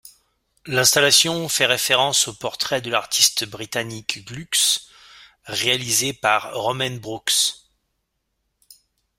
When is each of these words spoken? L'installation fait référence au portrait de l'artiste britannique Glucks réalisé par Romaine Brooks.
L'installation 0.65 1.47
fait 1.47 1.67
référence 1.67 2.27
au 2.27 2.33
portrait 2.33 2.81
de 2.81 2.89
l'artiste 2.89 3.45
britannique 3.45 4.25
Glucks 4.25 4.87
réalisé 5.45 6.11
par 6.11 6.55
Romaine 6.55 6.97
Brooks. 6.97 7.53